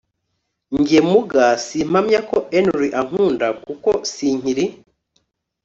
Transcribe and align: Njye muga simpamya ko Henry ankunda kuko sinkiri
Njye 0.79 0.99
muga 1.09 1.45
simpamya 1.65 2.19
ko 2.29 2.37
Henry 2.51 2.89
ankunda 3.01 3.47
kuko 3.63 3.89
sinkiri 4.13 4.65